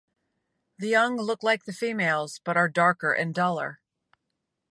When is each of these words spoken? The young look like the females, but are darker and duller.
The 0.79 0.87
young 0.87 1.15
look 1.17 1.43
like 1.43 1.65
the 1.65 1.73
females, 1.73 2.41
but 2.43 2.57
are 2.57 2.67
darker 2.67 3.13
and 3.13 3.35
duller. 3.35 3.81